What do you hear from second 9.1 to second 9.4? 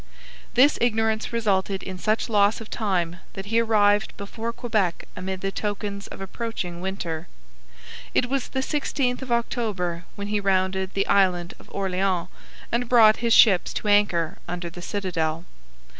of